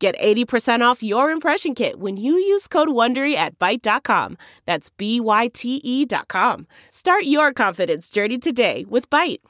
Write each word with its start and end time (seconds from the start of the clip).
Get 0.00 0.18
80% 0.18 0.80
off 0.80 1.02
your 1.02 1.30
impression 1.30 1.74
kit 1.74 1.98
when 2.00 2.16
you 2.16 2.32
use 2.32 2.66
code 2.66 2.88
WONDERY 2.88 3.34
at 3.34 3.58
Byte.com. 3.58 4.38
That's 4.64 4.88
B-Y-T-E 4.88 6.06
dot 6.06 6.26
com. 6.26 6.66
Start 6.88 7.24
your 7.24 7.52
confidence 7.52 8.08
journey 8.08 8.38
today 8.38 8.86
with 8.88 9.10
Byte. 9.10 9.40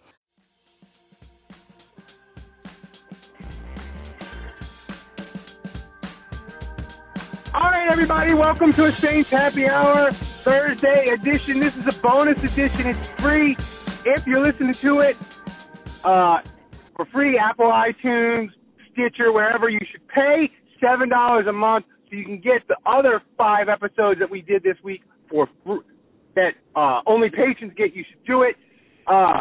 All 7.54 7.70
right, 7.70 7.88
everybody, 7.88 8.34
welcome 8.34 8.72
to 8.72 8.86
a 8.86 8.92
Saints 8.92 9.30
Happy 9.30 9.68
Hour 9.68 10.10
Thursday 10.10 11.10
edition. 11.10 11.60
This 11.60 11.76
is 11.76 11.86
a 11.86 12.00
bonus 12.00 12.42
edition. 12.42 12.88
It's 12.88 13.08
free 13.12 13.52
if 14.04 14.26
you're 14.26 14.42
listening 14.42 14.72
to 14.74 14.98
it 14.98 15.16
uh, 16.02 16.40
for 16.96 17.04
free. 17.06 17.38
Apple, 17.38 17.66
iTunes, 17.66 18.50
Stitcher, 18.92 19.32
wherever. 19.32 19.68
You 19.68 19.80
should 19.90 20.06
pay 20.08 20.50
seven 20.80 21.08
dollars 21.08 21.46
a 21.48 21.52
month 21.52 21.86
so 22.08 22.16
you 22.16 22.24
can 22.24 22.40
get 22.40 22.66
the 22.68 22.76
other 22.86 23.22
five 23.36 23.68
episodes 23.68 24.18
that 24.20 24.30
we 24.30 24.42
did 24.42 24.62
this 24.62 24.76
week 24.82 25.02
for 25.28 25.48
free. 25.64 25.80
That 26.34 26.52
uh, 26.76 27.00
only 27.06 27.28
patrons 27.28 27.72
get. 27.76 27.94
You 27.94 28.04
should 28.08 28.24
do 28.24 28.42
it. 28.42 28.56
Uh, 29.06 29.40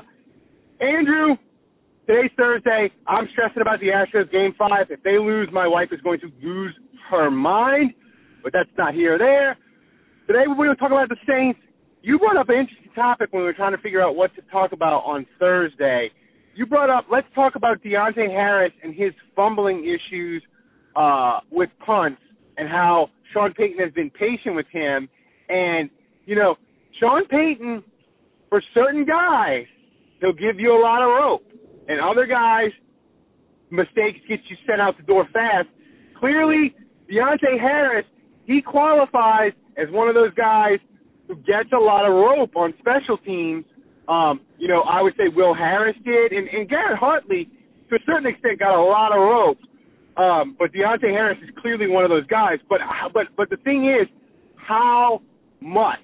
Andrew, 0.81 1.35
today's 2.07 2.31
Thursday. 2.37 2.89
I'm 3.07 3.27
stressing 3.33 3.61
about 3.61 3.79
the 3.79 3.87
Astros 3.87 4.31
game 4.31 4.53
five. 4.57 4.87
If 4.89 5.03
they 5.03 5.17
lose, 5.17 5.49
my 5.52 5.67
wife 5.67 5.89
is 5.91 6.02
going 6.02 6.19
to 6.21 6.31
lose 6.41 6.73
her 7.11 7.29
mind. 7.29 7.93
But 8.43 8.53
that's 8.53 8.69
not 8.77 8.93
here 8.93 9.15
or 9.15 9.17
there. 9.17 9.57
Today 10.27 10.45
we're 10.47 10.55
going 10.55 10.69
to 10.69 10.75
talk 10.75 10.91
about 10.91 11.09
the 11.09 11.17
Saints. 11.27 11.59
You 12.02 12.17
brought 12.17 12.37
up 12.37 12.49
an 12.49 12.55
interesting 12.55 12.91
topic 12.95 13.33
when 13.33 13.41
we 13.41 13.45
were 13.45 13.53
trying 13.53 13.75
to 13.75 13.81
figure 13.81 14.02
out 14.02 14.15
what 14.15 14.33
to 14.35 14.41
talk 14.52 14.71
about 14.71 15.03
on 15.05 15.25
Thursday. 15.37 16.09
You 16.55 16.66
brought 16.66 16.89
up 16.89 17.05
let's 17.11 17.28
talk 17.36 17.55
about 17.55 17.81
Deonte 17.83 18.28
Harris 18.30 18.73
and 18.83 18.94
his 18.94 19.14
fumbling 19.36 19.83
issues 19.83 20.44
uh, 20.95 21.39
with 21.52 21.69
punts 21.86 22.22
and 22.58 22.67
how 22.67 23.09
Sean 23.33 23.53
Payton 23.53 23.80
has 23.80 23.94
been 23.94 24.09
patient 24.09 24.55
with 24.55 24.67
him. 24.72 25.08
And 25.47 25.89
you 26.25 26.36
know, 26.36 26.55
Sean 27.00 27.25
Payton, 27.27 27.83
for 28.50 28.61
certain 28.73 29.05
guys, 29.05 29.66
he'll 30.20 30.33
give 30.33 30.59
you 30.59 30.73
a 30.73 30.81
lot 30.81 31.02
of 31.02 31.09
rope, 31.09 31.44
and 31.88 32.00
other 32.00 32.25
guys, 32.25 32.70
mistakes 33.72 34.20
get 34.27 34.39
you 34.50 34.58
sent 34.67 34.81
out 34.81 34.97
the 34.97 35.03
door 35.03 35.27
fast. 35.33 35.67
Clearly, 36.20 36.75
Deonte 37.09 37.59
Harris, 37.59 38.05
he 38.45 38.61
qualifies 38.61 39.53
as 39.77 39.88
one 39.92 40.09
of 40.09 40.16
those 40.16 40.33
guys 40.33 40.80
who 41.27 41.36
gets 41.38 41.72
a 41.73 41.80
lot 41.80 42.05
of 42.05 42.14
rope 42.14 42.55
on 42.55 42.73
special 42.80 43.17
teams. 43.17 43.66
Um, 44.09 44.41
you 44.57 44.67
know, 44.67 44.81
I 44.81 45.02
would 45.02 45.13
say 45.17 45.25
Will 45.33 45.53
Harris 45.53 45.95
did, 46.03 46.31
and, 46.33 46.47
and 46.49 46.67
Garrett 46.67 46.97
Hartley, 46.97 47.47
to 47.89 47.95
a 47.95 47.99
certain 48.05 48.25
extent, 48.25 48.59
got 48.59 48.73
a 48.73 48.81
lot 48.81 49.11
of 49.11 49.19
rope. 49.19 49.57
Um, 50.17 50.55
but 50.57 50.73
Deonte 50.73 51.03
Harris 51.03 51.38
is 51.43 51.49
clearly 51.61 51.88
one 51.88 52.03
of 52.03 52.09
those 52.09 52.25
guys. 52.27 52.57
But 52.67 52.80
but 53.13 53.27
but 53.37 53.49
the 53.49 53.57
thing 53.57 53.85
is, 53.85 54.07
how 54.55 55.21
much 55.61 55.99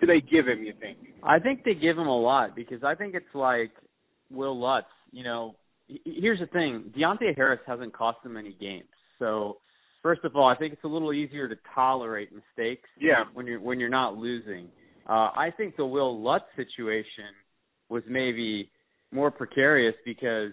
do 0.00 0.06
they 0.06 0.20
give 0.20 0.46
him? 0.46 0.62
You 0.62 0.72
think? 0.80 0.98
I 1.22 1.38
think 1.40 1.64
they 1.64 1.74
give 1.74 1.98
him 1.98 2.06
a 2.06 2.18
lot 2.18 2.54
because 2.54 2.82
I 2.84 2.94
think 2.94 3.14
it's 3.14 3.34
like 3.34 3.72
Will 4.30 4.58
Lutz. 4.58 4.86
You 5.10 5.24
know, 5.24 5.56
here's 6.04 6.38
the 6.38 6.46
thing: 6.46 6.92
Deonte 6.96 7.36
Harris 7.36 7.60
hasn't 7.66 7.92
cost 7.92 8.22
them 8.22 8.36
any 8.36 8.56
games. 8.60 8.88
So, 9.18 9.58
first 10.02 10.24
of 10.24 10.36
all, 10.36 10.46
I 10.46 10.56
think 10.56 10.72
it's 10.72 10.84
a 10.84 10.88
little 10.88 11.12
easier 11.12 11.48
to 11.48 11.56
tolerate 11.74 12.30
mistakes. 12.32 12.88
Yeah. 12.98 13.24
When 13.34 13.46
you're 13.46 13.60
when 13.60 13.80
you're 13.80 13.90
not 13.90 14.16
losing. 14.16 14.68
Uh, 15.10 15.30
I 15.34 15.52
think 15.56 15.76
the 15.76 15.84
Will 15.84 16.22
Lutz 16.22 16.44
situation 16.54 17.34
was 17.88 18.04
maybe 18.08 18.70
more 19.10 19.32
precarious 19.32 19.96
because 20.04 20.52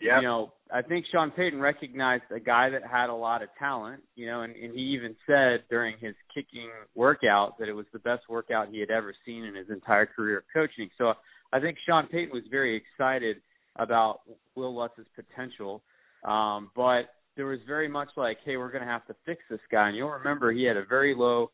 Yeah. 0.00 0.20
you 0.20 0.22
know, 0.22 0.52
I 0.70 0.82
think 0.82 1.06
Sean 1.10 1.32
Payton 1.32 1.60
recognized 1.60 2.24
a 2.30 2.38
guy 2.38 2.70
that 2.70 2.82
had 2.84 3.08
a 3.10 3.14
lot 3.14 3.42
of 3.42 3.48
talent, 3.58 4.02
you 4.14 4.26
know, 4.26 4.42
and, 4.42 4.54
and 4.54 4.72
he 4.74 4.82
even 4.96 5.16
said 5.26 5.64
during 5.70 5.96
his 5.98 6.14
kicking 6.32 6.70
workout 6.94 7.58
that 7.58 7.68
it 7.68 7.72
was 7.72 7.86
the 7.92 7.98
best 7.98 8.28
workout 8.28 8.68
he 8.68 8.78
had 8.78 8.90
ever 8.90 9.12
seen 9.24 9.42
in 9.44 9.54
his 9.56 9.70
entire 9.70 10.06
career 10.06 10.38
of 10.38 10.44
coaching. 10.52 10.88
So 10.98 11.14
I 11.52 11.58
think 11.60 11.78
Sean 11.84 12.06
Payton 12.06 12.32
was 12.32 12.44
very 12.48 12.76
excited 12.76 13.38
about 13.76 14.20
Will 14.54 14.74
Lutz's 14.74 15.06
potential. 15.16 15.82
Um, 16.24 16.70
but 16.76 17.02
there 17.36 17.46
was 17.46 17.58
very 17.66 17.88
much 17.88 18.08
like, 18.16 18.38
hey, 18.44 18.56
we're 18.56 18.70
going 18.70 18.84
to 18.84 18.88
have 18.90 19.06
to 19.06 19.16
fix 19.24 19.42
this 19.50 19.60
guy. 19.70 19.88
And 19.88 19.96
you'll 19.96 20.10
remember 20.10 20.52
he 20.52 20.64
had 20.64 20.76
a 20.76 20.84
very 20.84 21.14
low 21.16 21.50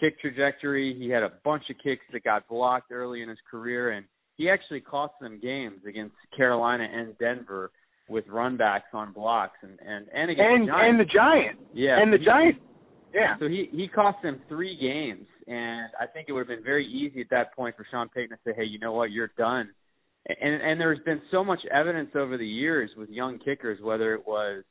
kick 0.00 0.20
trajectory. 0.20 0.94
He 0.98 1.08
had 1.10 1.22
a 1.22 1.32
bunch 1.44 1.64
of 1.70 1.76
kicks 1.82 2.04
that 2.12 2.24
got 2.24 2.48
blocked 2.48 2.90
early 2.92 3.22
in 3.22 3.28
his 3.28 3.38
career, 3.50 3.90
and 3.92 4.06
he 4.36 4.50
actually 4.50 4.80
cost 4.80 5.14
them 5.20 5.38
games 5.40 5.80
against 5.88 6.14
Carolina 6.36 6.86
and 6.92 7.16
Denver 7.18 7.70
with 8.08 8.26
runbacks 8.26 8.92
on 8.92 9.12
blocks 9.12 9.56
and 9.62 9.78
and 9.80 10.06
and 10.12 10.30
against 10.30 10.50
And 10.50 10.68
the 10.68 10.72
Giants. 10.72 10.90
and 10.90 11.00
the 11.00 11.04
Giant. 11.04 11.58
yeah, 11.72 12.02
And 12.02 12.12
the 12.12 12.18
he- 12.18 12.24
Giant. 12.24 12.56
Yeah. 13.14 13.36
So 13.38 13.46
he 13.48 13.68
he 13.72 13.86
cost 13.88 14.18
them 14.22 14.40
three 14.48 14.76
games, 14.76 15.26
and 15.46 15.86
I 16.00 16.06
think 16.12 16.28
it 16.28 16.32
would 16.32 16.40
have 16.40 16.48
been 16.48 16.64
very 16.64 16.84
easy 16.86 17.20
at 17.20 17.30
that 17.30 17.54
point 17.54 17.76
for 17.76 17.86
Sean 17.90 18.08
Payton 18.08 18.30
to 18.36 18.42
say, 18.44 18.52
"Hey, 18.56 18.64
you 18.64 18.78
know 18.80 18.92
what? 18.92 19.12
You're 19.12 19.30
done." 19.38 19.70
And 20.26 20.60
and 20.62 20.80
there's 20.80 20.98
been 21.04 21.22
so 21.30 21.44
much 21.44 21.60
evidence 21.70 22.10
over 22.16 22.36
the 22.36 22.46
years 22.46 22.90
with 22.96 23.08
young 23.10 23.38
kickers, 23.38 23.80
whether 23.80 24.14
it 24.14 24.26
was 24.26 24.64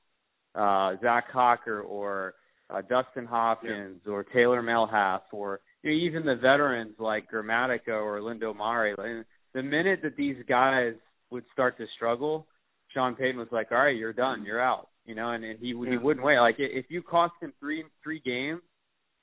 uh 0.56 0.98
Zach 1.02 1.32
Hocker 1.32 1.82
or 1.82 2.34
uh, 2.70 2.82
Dustin 2.82 3.26
Hopkins 3.26 4.02
or 4.08 4.24
Taylor 4.24 4.62
Mehlhaff 4.62 5.22
or 5.32 5.60
you 5.82 5.92
know, 5.92 5.98
even 5.98 6.26
the 6.26 6.36
veterans 6.36 6.96
like 7.00 7.30
Gramatica 7.32 7.90
or 7.90 8.20
Olindo 8.20 8.56
Mare. 8.56 8.96
Like, 8.98 9.26
the 9.54 9.64
minute 9.64 10.00
that 10.04 10.16
these 10.16 10.38
guys 10.48 10.94
would 11.30 11.44
start 11.52 11.78
to 11.78 11.86
struggle, 11.96 12.48
Sean 12.94 13.16
Payton 13.16 13.38
was 13.38 13.50
like, 13.52 13.72
"All 13.72 13.78
right, 13.80 13.96
you're 13.96 14.14
done. 14.14 14.46
You're 14.46 14.62
out." 14.62 14.90
You 15.06 15.16
know, 15.16 15.32
and, 15.32 15.44
and 15.44 15.60
he 15.60 15.68
he 15.68 15.74
wouldn't 15.74 16.26
wait. 16.26 16.40
Like 16.40 16.56
if 16.58 16.86
you 16.90 17.02
cost 17.02 17.34
him 17.42 17.54
three 17.60 17.84
three 18.04 18.22
games, 18.24 18.62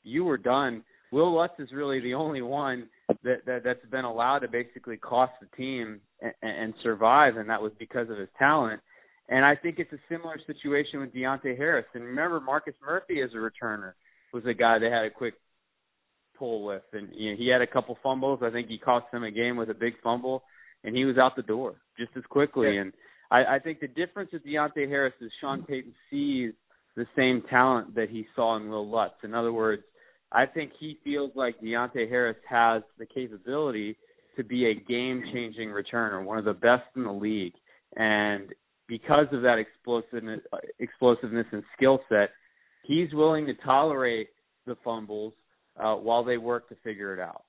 you 0.02 0.24
were 0.24 0.38
done. 0.38 0.84
Will 1.12 1.34
Lutz 1.34 1.54
is 1.58 1.72
really 1.72 2.00
the 2.00 2.14
only 2.14 2.42
one 2.42 2.88
that, 3.24 3.44
that 3.46 3.64
that's 3.64 3.84
been 3.90 4.04
allowed 4.04 4.40
to 4.40 4.48
basically 4.48 4.96
cost 4.96 5.32
the 5.40 5.56
team 5.56 6.00
and, 6.20 6.34
and 6.42 6.74
survive, 6.82 7.36
and 7.36 7.48
that 7.48 7.62
was 7.62 7.72
because 7.78 8.10
of 8.10 8.18
his 8.18 8.28
talent. 8.38 8.80
And 9.30 9.44
I 9.44 9.54
think 9.54 9.78
it's 9.78 9.92
a 9.92 9.98
similar 10.08 10.36
situation 10.46 11.00
with 11.00 11.14
Deonte 11.14 11.56
Harris. 11.56 11.86
And 11.94 12.04
remember, 12.04 12.40
Marcus 12.40 12.74
Murphy 12.84 13.22
as 13.22 13.30
a 13.32 13.36
returner 13.36 13.92
was 14.34 14.44
a 14.44 14.54
guy 14.54 14.78
they 14.78 14.90
had 14.90 15.04
a 15.04 15.10
quick 15.10 15.34
pull 16.36 16.64
with, 16.64 16.82
and 16.92 17.08
you 17.14 17.30
know, 17.30 17.36
he 17.38 17.48
had 17.48 17.62
a 17.62 17.66
couple 17.66 17.96
fumbles. 18.02 18.40
I 18.42 18.50
think 18.50 18.68
he 18.68 18.78
cost 18.78 19.06
them 19.12 19.22
a 19.22 19.30
game 19.30 19.56
with 19.56 19.70
a 19.70 19.74
big 19.74 19.94
fumble, 20.02 20.42
and 20.82 20.96
he 20.96 21.04
was 21.04 21.16
out 21.16 21.36
the 21.36 21.42
door 21.42 21.76
just 21.98 22.10
as 22.16 22.24
quickly. 22.28 22.74
Yeah. 22.74 22.82
And 22.82 22.92
I, 23.30 23.56
I 23.56 23.58
think 23.60 23.80
the 23.80 23.88
difference 23.88 24.30
with 24.32 24.44
Deonte 24.44 24.88
Harris 24.88 25.14
is 25.20 25.30
Sean 25.40 25.62
Payton 25.62 25.94
sees 26.10 26.52
the 26.96 27.06
same 27.16 27.42
talent 27.48 27.94
that 27.94 28.10
he 28.10 28.26
saw 28.34 28.56
in 28.56 28.68
Will 28.68 28.88
Lutz. 28.88 29.14
In 29.22 29.34
other 29.34 29.52
words, 29.52 29.82
I 30.32 30.46
think 30.46 30.72
he 30.78 30.98
feels 31.04 31.30
like 31.34 31.60
Deonte 31.60 32.08
Harris 32.08 32.36
has 32.48 32.82
the 32.98 33.06
capability 33.06 33.96
to 34.36 34.44
be 34.44 34.66
a 34.66 34.74
game-changing 34.74 35.68
returner, 35.68 36.24
one 36.24 36.38
of 36.38 36.44
the 36.44 36.52
best 36.52 36.84
in 36.96 37.04
the 37.04 37.12
league. 37.12 37.54
And 37.96 38.48
because 38.90 39.26
of 39.32 39.42
that 39.42 39.58
explosiveness, 39.58 40.40
explosiveness 40.80 41.46
and 41.52 41.62
skill 41.76 42.00
set, 42.08 42.30
he's 42.82 43.14
willing 43.14 43.46
to 43.46 43.54
tolerate 43.64 44.28
the 44.66 44.76
fumbles 44.84 45.32
uh, 45.78 45.94
while 45.94 46.24
they 46.24 46.36
work 46.36 46.68
to 46.68 46.74
figure 46.82 47.14
it 47.14 47.20
out. 47.20 47.44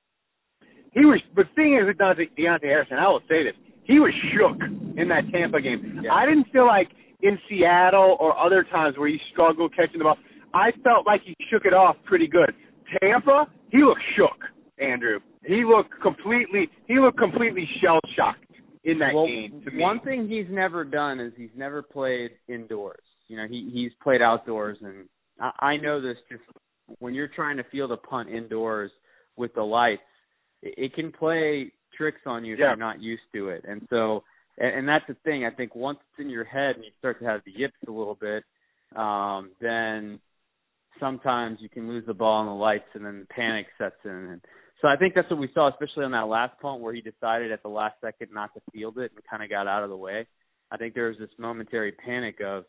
He 0.94 1.02
was, 1.02 1.20
but 1.36 1.48
the 1.50 1.56
thing 1.56 1.80
is 1.82 1.88
with 1.88 1.98
Deonte, 1.98 2.30
Deonte 2.38 2.64
Harrison, 2.64 2.98
I 2.98 3.08
will 3.08 3.22
say 3.28 3.44
this: 3.44 3.56
he 3.84 4.00
was 4.00 4.14
shook 4.32 4.62
in 4.98 5.08
that 5.10 5.24
Tampa 5.34 5.60
game. 5.60 6.02
Yeah. 6.04 6.14
I 6.14 6.26
didn't 6.28 6.48
feel 6.54 6.68
like 6.68 6.90
in 7.24 7.40
Seattle 7.50 8.18
or 8.20 8.38
other 8.38 8.64
times 8.72 8.98
where 8.98 9.10
he 9.10 9.18
struggled 9.32 9.74
catching 9.76 9.98
the 9.98 10.04
ball. 10.04 10.18
I 10.54 10.72
felt 10.84 11.08
like 11.08 11.22
he 11.26 11.34
shook 11.50 11.66
it 11.66 11.74
off 11.74 11.96
pretty 12.06 12.28
good. 12.28 12.54
Tampa, 13.02 13.48
he 13.72 13.80
looked 13.80 14.04
shook. 14.16 14.46
Andrew, 14.80 15.20
he 15.46 15.64
looked 15.66 15.94
completely, 16.02 16.70
he 16.88 17.00
looked 17.00 17.18
completely 17.18 17.68
shell 17.82 18.00
shocked 18.16 18.46
in 18.84 19.00
that 19.00 19.14
well, 19.14 19.28
game. 19.28 19.62
To 19.66 19.72
me. 19.72 19.82
one 19.82 20.00
thing 20.02 20.28
he's 20.28 20.48
never 20.50 20.84
done 20.84 21.20
is 21.20 21.34
he's 21.38 21.50
never 21.56 21.82
played 21.82 22.32
indoors. 22.48 23.04
You 23.28 23.38
know, 23.38 23.48
he 23.50 23.70
he's 23.74 23.92
played 24.04 24.22
outdoors, 24.22 24.78
and 24.82 25.08
I, 25.40 25.52
I 25.60 25.78
know 25.78 26.02
this. 26.02 26.18
Just 26.30 26.44
when 27.00 27.14
you're 27.14 27.30
trying 27.30 27.58
to 27.58 27.64
field 27.72 27.92
a 27.92 27.98
punt 27.98 28.30
indoors 28.30 28.92
with 29.38 29.54
the 29.54 29.64
lights, 29.64 30.02
it, 30.62 30.74
it 30.78 30.94
can 30.94 31.12
play 31.12 31.72
tricks 31.96 32.22
on 32.26 32.44
you 32.44 32.54
if 32.54 32.60
Yeah. 32.60 32.68
you're 32.68 32.76
not 32.78 33.02
used 33.02 33.24
to 33.34 33.50
it. 33.50 33.64
And 33.68 33.88
so, 33.90 34.24
and, 34.58 34.80
and 34.80 34.88
that's 34.88 35.06
the 35.08 35.16
thing. 35.24 35.46
I 35.46 35.52
think 35.52 35.76
once 35.76 36.00
it's 36.02 36.24
in 36.24 36.30
your 36.30 36.44
head 36.44 36.76
and 36.76 36.84
you 36.84 36.92
start 37.00 37.20
to 37.20 37.26
have 37.26 37.42
the 37.46 37.52
yips 37.52 37.78
a 37.88 37.92
little 37.92 38.18
bit, 38.20 38.44
um, 38.96 39.52
then 39.62 40.20
sometimes 41.00 41.60
you 41.62 41.70
can 41.70 41.88
lose 41.88 42.06
the 42.06 42.14
ball 42.14 42.42
in 42.42 42.48
the 42.48 42.54
lights 42.54 42.90
and 42.94 43.06
then 43.06 43.20
the 43.22 43.34
panic 43.34 43.68
sets 43.78 43.96
in. 44.04 44.12
And 44.12 44.42
so 44.82 44.88
I 44.88 44.98
think 44.98 45.14
that's 45.14 45.30
what 45.30 45.40
we 45.40 45.50
saw, 45.54 45.70
especially 45.70 46.06
on 46.06 46.12
that 46.12 46.28
last 46.28 46.60
punt 46.60 46.82
where 46.82 46.94
he 46.94 47.02
decided 47.02 47.52
at 47.52 47.62
the 47.62 47.70
last 47.70 47.96
second 48.02 48.30
not 48.34 48.54
to 48.56 48.62
field 48.74 48.98
it 48.98 49.12
and 49.16 49.24
kind 49.30 49.44
of 49.44 49.50
got 49.50 49.68
out 49.68 49.84
of 49.84 49.90
the 49.90 49.98
way. 49.98 50.26
I 50.72 50.78
think 50.78 50.96
there 50.96 51.08
was 51.08 51.18
this 51.20 51.30
momentary 51.38 51.92
panic 51.92 52.40
of, 52.44 52.64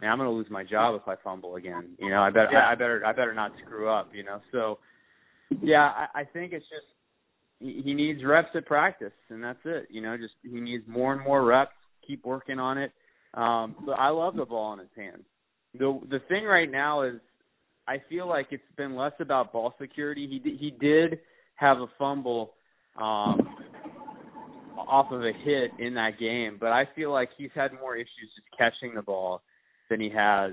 man, 0.00 0.10
I'm 0.10 0.18
going 0.18 0.28
to 0.28 0.34
lose 0.34 0.46
my 0.50 0.62
job 0.62 1.00
if 1.00 1.08
I 1.08 1.16
fumble 1.24 1.56
again. 1.56 1.96
You 1.98 2.10
know, 2.10 2.20
I 2.20 2.30
better, 2.30 2.50
yeah. 2.52 2.68
I, 2.68 2.72
I 2.72 2.74
better, 2.74 3.02
I 3.04 3.12
better 3.12 3.34
not 3.34 3.52
screw 3.64 3.88
up. 3.88 4.10
You 4.14 4.24
know, 4.24 4.40
so 4.52 4.78
yeah, 5.62 5.90
I, 6.14 6.20
I 6.20 6.24
think 6.24 6.52
it's 6.52 6.66
just 6.66 6.86
he, 7.58 7.82
he 7.84 7.94
needs 7.94 8.22
reps 8.24 8.50
at 8.54 8.66
practice, 8.66 9.12
and 9.30 9.42
that's 9.42 9.58
it. 9.64 9.88
You 9.90 10.02
know, 10.02 10.16
just 10.16 10.34
he 10.42 10.60
needs 10.60 10.84
more 10.86 11.12
and 11.12 11.24
more 11.24 11.44
reps. 11.44 11.72
Keep 12.06 12.24
working 12.24 12.58
on 12.58 12.78
it. 12.78 12.92
Um, 13.34 13.74
but 13.84 13.92
I 13.92 14.10
love 14.10 14.36
the 14.36 14.44
ball 14.44 14.74
in 14.74 14.78
his 14.78 14.88
hands. 14.96 15.24
The 15.78 15.98
the 16.10 16.20
thing 16.28 16.44
right 16.44 16.70
now 16.70 17.02
is, 17.02 17.20
I 17.88 17.96
feel 18.08 18.28
like 18.28 18.48
it's 18.50 18.62
been 18.76 18.96
less 18.96 19.12
about 19.18 19.52
ball 19.52 19.74
security. 19.80 20.28
He 20.28 20.56
he 20.56 20.70
did 20.70 21.20
have 21.56 21.78
a 21.78 21.86
fumble 21.98 22.54
um, 22.96 23.56
off 24.78 25.10
of 25.10 25.22
a 25.22 25.32
hit 25.44 25.70
in 25.78 25.94
that 25.94 26.18
game, 26.18 26.56
but 26.60 26.68
I 26.68 26.84
feel 26.94 27.12
like 27.12 27.30
he's 27.36 27.50
had 27.54 27.72
more 27.74 27.96
issues 27.96 28.30
just 28.34 28.48
catching 28.56 28.94
the 28.94 29.02
ball 29.02 29.42
than 29.90 30.00
he 30.00 30.10
has, 30.10 30.52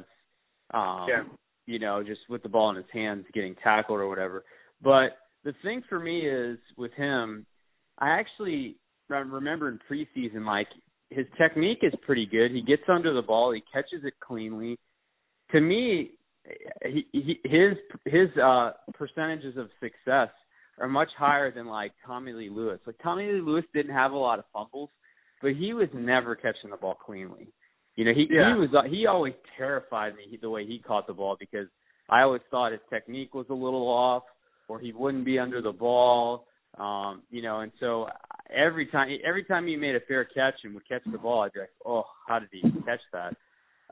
um, 0.73 1.05
yeah. 1.07 1.23
you 1.65 1.79
know, 1.79 2.03
just 2.03 2.21
with 2.29 2.43
the 2.43 2.49
ball 2.49 2.69
in 2.71 2.75
his 2.75 2.85
hands, 2.91 3.25
getting 3.33 3.55
tackled 3.63 3.99
or 3.99 4.07
whatever. 4.07 4.43
But 4.81 5.17
the 5.43 5.53
thing 5.61 5.83
for 5.87 5.99
me 5.99 6.21
is 6.21 6.57
with 6.77 6.91
him, 6.93 7.45
I 7.99 8.19
actually 8.19 8.77
remember 9.09 9.69
in 9.69 9.79
preseason, 9.89 10.45
like 10.45 10.67
his 11.09 11.25
technique 11.37 11.79
is 11.83 11.93
pretty 12.05 12.25
good. 12.25 12.51
He 12.51 12.61
gets 12.61 12.83
under 12.87 13.13
the 13.13 13.21
ball, 13.21 13.53
he 13.53 13.63
catches 13.71 14.05
it 14.05 14.13
cleanly. 14.19 14.79
To 15.51 15.61
me, 15.61 16.11
he, 16.83 17.05
he, 17.11 17.39
his 17.43 17.77
his 18.05 18.27
uh 18.43 18.71
percentages 18.95 19.55
of 19.55 19.69
success 19.79 20.29
are 20.79 20.87
much 20.87 21.09
higher 21.17 21.51
than 21.51 21.67
like 21.67 21.91
Tommylee 22.07 22.53
Lewis. 22.53 22.79
Like 22.85 22.97
Tommylee 22.97 23.45
Lewis 23.45 23.65
didn't 23.73 23.93
have 23.93 24.11
a 24.11 24.17
lot 24.17 24.39
of 24.39 24.45
fumbles, 24.51 24.89
but 25.41 25.51
he 25.53 25.73
was 25.73 25.89
never 25.93 26.35
catching 26.35 26.71
the 26.71 26.77
ball 26.77 26.95
cleanly. 26.95 27.53
You 27.95 28.05
know, 28.05 28.11
he 28.13 28.27
yeah. 28.29 28.53
he 28.53 28.59
was 28.59 28.69
uh, 28.75 28.87
he 28.89 29.05
always 29.05 29.33
terrified 29.57 30.15
me 30.15 30.37
the 30.41 30.49
way 30.49 30.65
he 30.65 30.79
caught 30.79 31.05
the 31.05 31.13
ball 31.13 31.37
because 31.39 31.67
I 32.09 32.21
always 32.21 32.41
thought 32.49 32.71
his 32.71 32.81
technique 32.89 33.33
was 33.33 33.45
a 33.49 33.53
little 33.53 33.87
off 33.87 34.23
or 34.67 34.79
he 34.79 34.91
wouldn't 34.91 35.25
be 35.25 35.37
under 35.37 35.61
the 35.61 35.71
ball. 35.71 36.47
Um, 36.79 37.21
you 37.29 37.43
know, 37.43 37.59
and 37.59 37.71
so 37.79 38.07
every 38.49 38.87
time 38.87 39.09
every 39.25 39.43
time 39.43 39.67
he 39.67 39.75
made 39.75 39.95
a 39.95 39.99
fair 40.07 40.25
catch 40.25 40.55
and 40.63 40.73
would 40.73 40.87
catch 40.87 41.03
the 41.11 41.19
ball, 41.19 41.41
I'd 41.41 41.53
be 41.53 41.59
like, 41.59 41.69
Oh, 41.85 42.03
how 42.27 42.39
did 42.39 42.49
he 42.51 42.61
catch 42.81 43.01
that? 43.13 43.35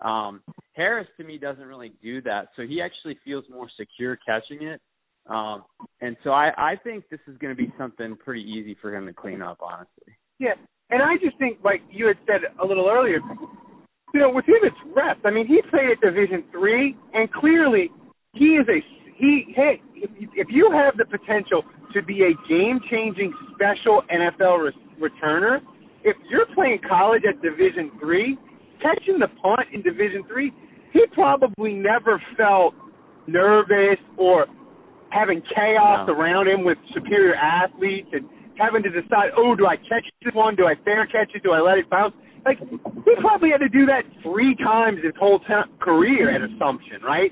Um 0.04 0.42
Harris 0.74 1.07
to 1.18 1.24
me 1.24 1.38
doesn't 1.38 1.63
really 1.63 1.94
do 2.01 2.24
that. 2.24 2.48
So 2.56 2.63
he 2.63 2.81
actually 2.81 3.19
feels 3.24 3.45
more 3.51 3.68
secure 3.78 4.18
catching 4.25 4.66
it. 4.66 4.81
Um, 5.27 5.63
and 6.01 6.18
so 6.23 6.31
I, 6.31 6.51
I 6.57 6.75
think 6.83 7.06
this 7.09 7.19
is 7.27 7.38
going 7.38 7.56
to 7.56 7.62
be 7.62 7.71
something 7.77 8.15
pretty 8.18 8.41
easy 8.41 8.75
for 8.81 8.94
him 8.94 9.06
to 9.06 9.13
clean 9.13 9.41
up, 9.41 9.59
honestly. 9.62 10.13
Yeah, 10.39 10.56
and 10.89 11.01
I 11.01 11.15
just 11.23 11.38
think, 11.38 11.59
like 11.63 11.81
you 11.89 12.07
had 12.07 12.18
said 12.25 12.41
a 12.62 12.65
little 12.65 12.89
earlier, 12.89 13.19
you 14.13 14.19
know, 14.19 14.29
with 14.29 14.45
him 14.45 14.59
it's 14.63 14.75
reps. 14.95 15.21
I 15.23 15.31
mean, 15.31 15.47
he 15.47 15.62
played 15.69 15.89
at 15.91 16.01
Division 16.01 16.44
three, 16.51 16.95
and 17.13 17.31
clearly 17.31 17.89
he 18.33 18.59
is 18.59 18.68
a 18.68 18.79
he. 19.15 19.53
Hey, 19.56 19.81
if, 19.95 20.47
you 20.50 20.71
have 20.73 20.97
the 20.97 21.06
potential 21.06 21.63
to 21.94 22.01
be 22.01 22.23
a 22.23 22.33
game-changing 22.50 23.33
special 23.53 24.01
NFL 24.12 24.71
re- 25.00 25.09
returner, 25.09 25.59
if 26.03 26.18
you're 26.29 26.47
playing 26.56 26.79
college 26.88 27.21
at 27.27 27.41
Division 27.41 27.91
three, 28.00 28.38
catching 28.81 29.19
the 29.19 29.27
punt 29.41 29.68
in 29.73 29.81
Division 29.81 30.23
three, 30.27 30.51
he 30.91 31.06
probably 31.13 31.73
never 31.73 32.21
felt 32.35 32.73
nervous 33.27 34.00
or 34.18 34.47
having 35.12 35.42
chaos 35.54 36.08
no. 36.08 36.13
around 36.13 36.48
him 36.48 36.63
with 36.63 36.78
superior 36.94 37.36
athletes 37.36 38.10
and 38.12 38.25
having 38.58 38.84
to 38.84 38.90
decide, 38.90 39.31
oh, 39.38 39.56
do 39.56 39.68
I 39.68 39.75
catch 39.75 40.06
this 40.24 40.34
one? 40.34 40.56
Do 40.56 40.66
I 40.66 40.75
fair 40.84 41.06
catch 41.06 41.31
it? 41.36 41.44
Do 41.44 41.52
I 41.52 41.60
let 41.60 41.78
it 41.78 41.90
bounce? 41.90 42.16
Like 42.46 42.58
he 42.60 43.13
probably 43.22 43.50
had 43.52 43.60
to 43.60 43.69
do 43.69 43.86
that 43.86 44.02
three 44.24 44.56
times 44.56 45.00
his 45.04 45.13
whole 45.19 45.40
t- 45.40 45.72
career 45.80 46.34
at 46.34 46.42
Assumption, 46.42 47.02
right? 47.04 47.31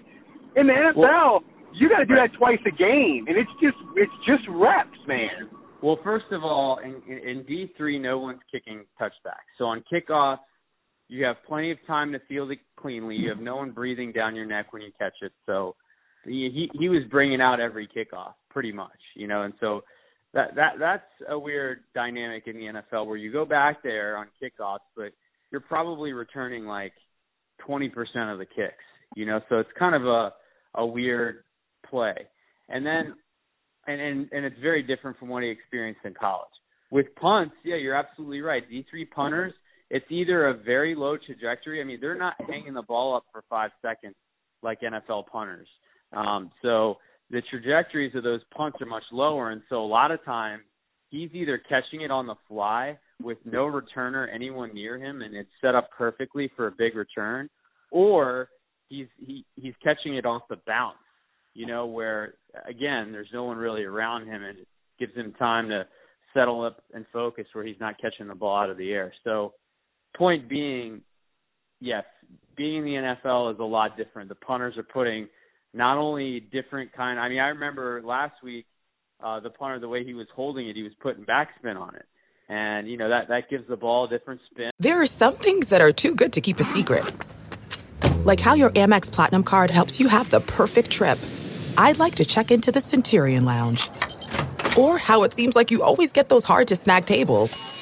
In 0.55 0.67
the 0.67 0.73
NFL, 0.73 0.97
well, 0.97 1.43
you 1.73 1.89
got 1.89 1.99
to 1.99 2.05
do 2.05 2.15
that 2.15 2.29
twice 2.37 2.59
a 2.67 2.71
game, 2.71 3.25
and 3.27 3.37
it's 3.37 3.49
just 3.61 3.77
it's 3.95 4.11
just 4.27 4.43
reps, 4.49 4.97
man. 5.07 5.49
Well, 5.81 5.97
first 6.03 6.25
of 6.31 6.43
all, 6.43 6.79
in, 6.83 7.01
in 7.11 7.43
D 7.47 7.71
three, 7.77 7.97
no 7.97 8.19
one's 8.19 8.41
kicking 8.51 8.83
touchbacks. 9.01 9.49
So 9.57 9.65
on 9.65 9.83
kickoff, 9.91 10.37
you 11.07 11.25
have 11.25 11.37
plenty 11.47 11.71
of 11.71 11.77
time 11.87 12.11
to 12.11 12.19
field 12.27 12.51
it 12.51 12.59
cleanly. 12.75 13.15
You 13.15 13.29
have 13.29 13.39
no 13.39 13.55
one 13.55 13.71
breathing 13.71 14.11
down 14.11 14.35
your 14.35 14.45
neck 14.45 14.73
when 14.73 14.81
you 14.81 14.91
catch 14.99 15.15
it. 15.21 15.31
So 15.45 15.75
he 16.25 16.69
he 16.73 16.89
was 16.89 17.03
bringing 17.09 17.41
out 17.41 17.59
every 17.59 17.87
kickoff 17.87 18.33
pretty 18.49 18.71
much, 18.71 18.99
you 19.15 19.27
know, 19.27 19.43
and 19.43 19.53
so 19.59 19.81
that 20.33 20.55
that 20.55 20.73
that's 20.79 21.29
a 21.29 21.37
weird 21.37 21.79
dynamic 21.95 22.43
in 22.47 22.55
the 22.55 22.81
NFL 22.81 23.07
where 23.07 23.17
you 23.17 23.31
go 23.31 23.45
back 23.45 23.81
there 23.83 24.17
on 24.17 24.27
kickoffs, 24.41 24.79
but 24.95 25.11
you're 25.51 25.61
probably 25.61 26.11
returning 26.11 26.65
like 26.65 26.93
20% 27.67 27.89
of 28.31 28.37
the 28.37 28.45
kicks, 28.45 28.83
you 29.15 29.25
know, 29.25 29.39
so 29.49 29.57
it's 29.59 29.69
kind 29.77 29.95
of 29.95 30.05
a 30.05 30.31
a 30.75 30.85
weird 30.85 31.43
play. 31.89 32.15
And 32.67 32.85
then 32.85 33.15
and 33.87 34.01
and 34.01 34.29
and 34.31 34.45
it's 34.45 34.59
very 34.61 34.83
different 34.83 35.17
from 35.17 35.29
what 35.29 35.43
he 35.43 35.49
experienced 35.49 36.01
in 36.05 36.13
college. 36.13 36.49
With 36.91 37.07
punts, 37.15 37.55
yeah, 37.63 37.75
you're 37.75 37.95
absolutely 37.95 38.41
right. 38.41 38.63
D3 38.67 39.09
punters, 39.11 39.53
it's 39.91 40.05
either 40.09 40.47
a 40.47 40.55
very 40.55 40.95
low 40.95 41.17
trajectory. 41.23 41.81
I 41.81 41.83
mean, 41.83 41.99
they're 42.01 42.17
not 42.17 42.33
hanging 42.47 42.73
the 42.73 42.81
ball 42.81 43.15
up 43.15 43.25
for 43.31 43.43
5 43.47 43.69
seconds 43.81 44.15
like 44.63 44.81
NFL 44.81 45.27
punters 45.27 45.67
um, 46.13 46.51
so 46.61 46.97
the 47.29 47.41
trajectories 47.49 48.15
of 48.15 48.23
those 48.23 48.41
punts 48.55 48.77
are 48.81 48.85
much 48.85 49.03
lower, 49.11 49.51
and 49.51 49.61
so 49.69 49.83
a 49.83 49.85
lot 49.85 50.11
of 50.11 50.23
times 50.25 50.63
he's 51.09 51.29
either 51.33 51.61
catching 51.69 52.01
it 52.01 52.11
on 52.11 52.27
the 52.27 52.35
fly 52.47 52.97
with 53.21 53.37
no 53.45 53.65
returner 53.65 54.27
anyone 54.33 54.73
near 54.73 54.97
him, 54.97 55.21
and 55.21 55.35
it's 55.35 55.49
set 55.61 55.75
up 55.75 55.89
perfectly 55.95 56.49
for 56.55 56.67
a 56.67 56.71
big 56.71 56.95
return, 56.95 57.49
or 57.91 58.49
he's 58.87 59.07
he 59.17 59.45
he's 59.55 59.73
catching 59.83 60.15
it 60.15 60.25
off 60.25 60.43
the 60.49 60.57
bounce, 60.65 60.97
you 61.53 61.65
know, 61.65 61.85
where 61.85 62.35
again 62.67 63.11
there's 63.11 63.29
no 63.33 63.43
one 63.43 63.57
really 63.57 63.83
around 63.83 64.27
him, 64.27 64.43
and 64.43 64.59
it 64.59 64.67
gives 64.99 65.15
him 65.15 65.33
time 65.37 65.69
to 65.69 65.85
settle 66.33 66.63
up 66.63 66.83
and 66.93 67.05
focus 67.11 67.45
where 67.53 67.65
he's 67.65 67.79
not 67.79 67.99
catching 67.99 68.27
the 68.27 68.35
ball 68.35 68.57
out 68.57 68.69
of 68.69 68.77
the 68.77 68.91
air. 68.91 69.13
So, 69.23 69.53
point 70.15 70.49
being, 70.49 71.01
yes, 71.79 72.03
being 72.55 72.77
in 72.77 72.83
the 72.83 73.15
NFL 73.25 73.53
is 73.53 73.59
a 73.59 73.63
lot 73.63 73.97
different. 73.97 74.29
The 74.29 74.35
punters 74.35 74.77
are 74.77 74.83
putting 74.83 75.27
not 75.73 75.97
only 75.97 76.39
different 76.39 76.93
kind. 76.93 77.19
I 77.19 77.29
mean, 77.29 77.39
I 77.39 77.49
remember 77.49 78.01
last 78.03 78.43
week 78.43 78.65
uh, 79.23 79.39
the 79.39 79.49
punter, 79.49 79.79
the 79.79 79.87
way 79.87 80.03
he 80.03 80.13
was 80.13 80.27
holding 80.35 80.67
it, 80.69 80.75
he 80.75 80.83
was 80.83 80.93
putting 81.01 81.25
backspin 81.25 81.79
on 81.79 81.95
it, 81.95 82.05
and 82.47 82.89
you 82.89 82.97
know 82.97 83.09
that 83.09 83.27
that 83.29 83.49
gives 83.49 83.67
the 83.67 83.75
ball 83.75 84.05
a 84.05 84.09
different 84.09 84.41
spin. 84.49 84.71
There 84.79 85.01
are 85.01 85.05
some 85.05 85.35
things 85.35 85.69
that 85.69 85.81
are 85.81 85.91
too 85.91 86.15
good 86.15 86.33
to 86.33 86.41
keep 86.41 86.59
a 86.59 86.63
secret, 86.63 87.05
like 88.23 88.39
how 88.39 88.53
your 88.53 88.69
Amex 88.71 89.11
Platinum 89.11 89.43
card 89.43 89.69
helps 89.69 89.99
you 89.99 90.07
have 90.07 90.29
the 90.29 90.41
perfect 90.41 90.89
trip. 90.89 91.19
I'd 91.77 91.99
like 91.99 92.15
to 92.15 92.25
check 92.25 92.51
into 92.51 92.71
the 92.71 92.81
Centurion 92.81 93.45
Lounge, 93.45 93.89
or 94.77 94.97
how 94.97 95.23
it 95.23 95.33
seems 95.33 95.55
like 95.55 95.71
you 95.71 95.83
always 95.83 96.11
get 96.11 96.29
those 96.29 96.43
hard 96.43 96.67
to 96.69 96.75
snag 96.75 97.05
tables. 97.05 97.77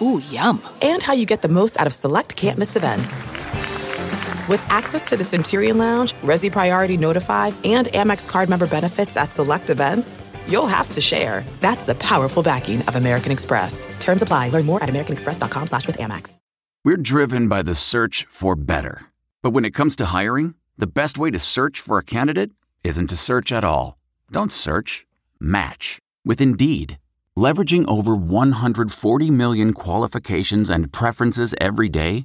Ooh, 0.00 0.20
yum! 0.30 0.62
And 0.80 1.02
how 1.02 1.12
you 1.12 1.26
get 1.26 1.42
the 1.42 1.48
most 1.48 1.78
out 1.80 1.86
of 1.88 1.92
select 1.92 2.36
can't 2.36 2.56
miss 2.56 2.76
events. 2.76 3.37
With 4.48 4.64
access 4.70 5.04
to 5.04 5.16
the 5.16 5.24
Centurion 5.24 5.76
Lounge, 5.76 6.14
Resy 6.22 6.50
Priority 6.50 6.96
Notified, 6.96 7.54
and 7.64 7.88
Amex 7.88 8.26
card 8.26 8.48
member 8.48 8.66
benefits 8.66 9.14
at 9.14 9.30
select 9.30 9.68
events, 9.68 10.16
you'll 10.48 10.66
have 10.66 10.90
to 10.92 11.02
share. 11.02 11.44
That's 11.60 11.84
the 11.84 11.94
powerful 11.96 12.42
backing 12.42 12.80
of 12.88 12.96
American 12.96 13.30
Express. 13.30 13.86
Terms 14.00 14.22
apply. 14.22 14.48
Learn 14.48 14.64
more 14.64 14.82
at 14.82 14.88
americanexpress.com 14.88 15.66
slash 15.66 15.86
with 15.86 15.98
Amex. 15.98 16.36
We're 16.82 16.96
driven 16.96 17.48
by 17.48 17.60
the 17.60 17.74
search 17.74 18.26
for 18.30 18.56
better. 18.56 19.06
But 19.42 19.50
when 19.50 19.66
it 19.66 19.74
comes 19.74 19.94
to 19.96 20.06
hiring, 20.06 20.54
the 20.78 20.86
best 20.86 21.18
way 21.18 21.30
to 21.30 21.38
search 21.38 21.80
for 21.80 21.98
a 21.98 22.04
candidate 22.04 22.50
isn't 22.82 23.08
to 23.08 23.16
search 23.16 23.52
at 23.52 23.64
all. 23.64 23.98
Don't 24.32 24.52
search. 24.52 25.04
Match. 25.38 25.98
With 26.24 26.40
Indeed. 26.40 26.98
Leveraging 27.36 27.86
over 27.86 28.16
140 28.16 29.30
million 29.30 29.74
qualifications 29.74 30.70
and 30.70 30.90
preferences 30.90 31.54
every 31.60 31.90
day, 31.90 32.24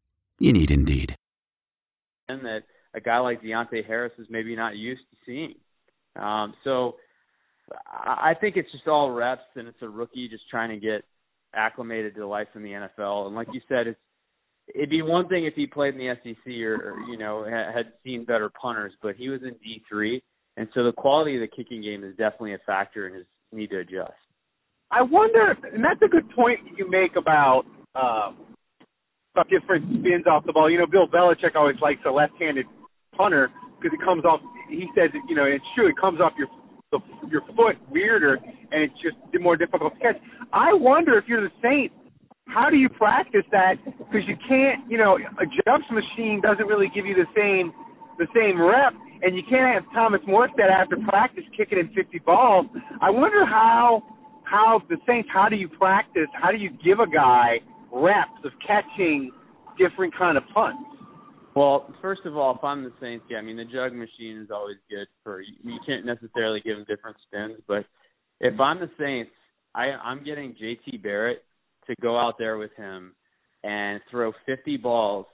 You 0.41 0.53
need 0.53 0.71
Indeed. 0.71 1.15
And 2.27 2.43
that 2.45 2.63
a 2.95 2.99
guy 2.99 3.19
like 3.19 3.43
Deonte 3.43 3.85
Harris 3.85 4.13
is 4.17 4.25
maybe 4.27 4.55
not 4.55 4.75
used 4.75 5.01
to 5.11 5.17
seeing. 5.23 5.53
Um, 6.15 6.55
so 6.63 6.95
I 7.87 8.33
think 8.41 8.57
it's 8.57 8.71
just 8.71 8.87
all 8.87 9.11
reps, 9.11 9.43
and 9.55 9.67
it's 9.67 9.81
a 9.83 9.87
rookie 9.87 10.27
just 10.27 10.49
trying 10.49 10.69
to 10.69 10.77
get 10.77 11.03
acclimated 11.53 12.15
to 12.15 12.25
life 12.25 12.47
in 12.55 12.63
the 12.63 12.71
NFL. 12.71 13.27
And 13.27 13.35
like 13.35 13.49
you 13.53 13.61
said, 13.69 13.85
it's 13.85 13.99
it'd 14.73 14.89
be 14.89 15.03
one 15.03 15.27
thing 15.27 15.45
if 15.45 15.53
he 15.53 15.67
played 15.67 15.93
in 15.93 15.99
the 15.99 16.15
SEC 16.23 16.53
or, 16.63 16.73
or 16.73 16.99
you 17.07 17.19
know 17.19 17.45
had 17.45 17.93
seen 18.03 18.25
better 18.25 18.49
punters, 18.59 18.93
but 19.03 19.15
he 19.15 19.29
was 19.29 19.41
in 19.43 19.53
D 19.63 19.83
three, 19.87 20.23
and 20.57 20.67
so 20.73 20.83
the 20.83 20.91
quality 20.91 21.35
of 21.35 21.41
the 21.41 21.55
kicking 21.55 21.83
game 21.83 22.03
is 22.03 22.15
definitely 22.17 22.55
a 22.55 22.59
factor 22.65 23.07
in 23.07 23.13
his 23.13 23.25
need 23.51 23.69
to 23.69 23.79
adjust. 23.79 24.13
I 24.89 25.03
wonder, 25.03 25.55
and 25.71 25.83
that's 25.83 26.01
a 26.03 26.09
good 26.09 26.29
point 26.31 26.59
you 26.75 26.89
make 26.89 27.15
about 27.15 27.63
um, 27.95 28.50
different 29.49 29.85
spins 29.99 30.27
off 30.27 30.45
the 30.45 30.53
ball. 30.53 30.69
You 30.69 30.79
know, 30.79 30.87
Bill 30.87 31.07
Belichick 31.07 31.55
always 31.55 31.77
likes 31.81 32.01
a 32.05 32.11
left-handed 32.11 32.65
punter 33.15 33.49
because 33.79 33.97
it 33.97 34.03
comes 34.03 34.25
off. 34.25 34.41
He 34.69 34.87
says, 34.95 35.09
you 35.27 35.35
know, 35.35 35.45
it's 35.45 35.65
true. 35.75 35.87
It 35.87 35.95
comes 35.99 36.19
off 36.19 36.33
your 36.37 36.47
the, 36.91 36.99
your 37.29 37.41
foot 37.55 37.79
weirder, 37.89 38.35
and 38.35 38.83
it's 38.83 38.93
just 39.01 39.15
more 39.39 39.55
difficult 39.55 39.93
to 39.93 39.99
catch. 39.99 40.15
I 40.51 40.73
wonder 40.73 41.17
if 41.17 41.23
you're 41.25 41.41
the 41.41 41.55
Saints, 41.63 41.95
how 42.47 42.69
do 42.69 42.75
you 42.75 42.89
practice 42.89 43.47
that? 43.51 43.75
Because 43.85 44.27
you 44.27 44.35
can't, 44.47 44.83
you 44.91 44.97
know, 44.97 45.15
a 45.15 45.45
jugs 45.45 45.87
machine 45.89 46.41
doesn't 46.43 46.67
really 46.67 46.91
give 46.93 47.05
you 47.05 47.15
the 47.15 47.27
same 47.35 47.71
the 48.19 48.27
same 48.35 48.61
rep, 48.61 48.93
and 49.23 49.35
you 49.35 49.41
can't 49.49 49.73
have 49.73 49.91
Thomas 49.93 50.21
Morstead 50.27 50.69
after 50.69 50.97
practice 51.07 51.45
kicking 51.55 51.79
in 51.79 51.87
50 51.95 52.19
balls. 52.19 52.67
I 53.01 53.09
wonder 53.09 53.45
how 53.45 54.03
how 54.43 54.81
the 54.89 54.97
Saints, 55.07 55.29
how 55.33 55.47
do 55.47 55.55
you 55.55 55.69
practice? 55.69 56.27
How 56.33 56.51
do 56.51 56.57
you 56.57 56.71
give 56.83 56.99
a 56.99 57.07
guy 57.09 57.61
reps 57.91 58.43
of 58.45 58.51
catching 58.65 59.31
different 59.77 60.15
kind 60.17 60.37
of 60.37 60.43
punts? 60.53 60.83
Well, 61.55 61.93
first 62.01 62.21
of 62.25 62.37
all, 62.37 62.55
if 62.55 62.63
I'm 62.63 62.83
the 62.83 62.93
Saints, 63.01 63.25
yeah, 63.29 63.37
I 63.37 63.41
mean 63.41 63.57
the 63.57 63.65
jug 63.65 63.93
machine 63.93 64.41
is 64.41 64.49
always 64.51 64.77
good 64.89 65.07
for 65.23 65.41
you 65.41 65.79
can't 65.85 66.05
necessarily 66.05 66.61
give 66.61 66.77
him 66.77 66.85
different 66.87 67.17
spins, 67.27 67.61
but 67.67 67.85
if 68.39 68.57
I'm 68.59 68.79
the 68.79 68.89
Saints, 68.97 69.31
I 69.75 69.87
I'm 70.03 70.23
getting 70.23 70.55
JT 70.55 71.03
Barrett 71.03 71.43
to 71.87 71.95
go 72.01 72.17
out 72.17 72.35
there 72.39 72.57
with 72.57 72.71
him 72.77 73.13
and 73.63 74.01
throw 74.09 74.31
50 74.45 74.77
balls 74.77 75.25